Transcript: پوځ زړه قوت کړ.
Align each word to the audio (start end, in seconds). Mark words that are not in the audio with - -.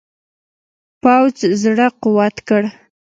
پوځ 1.01 1.37
زړه 1.61 1.87
قوت 2.01 2.35
کړ. 2.47 2.63